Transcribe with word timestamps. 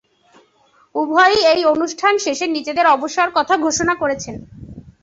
উভয়েই 0.95 1.39
এই 1.53 1.61
অনুষ্ঠানের 1.73 2.23
শেষে 2.25 2.45
নিজেদের 2.47 2.85
অবসর 2.87 3.27
কথা 3.37 3.53
ঘোষণা 3.57 3.93
করেছেন। 3.95 4.35